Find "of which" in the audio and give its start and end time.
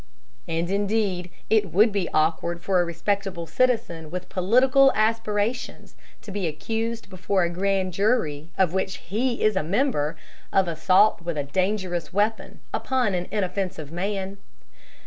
8.57-8.95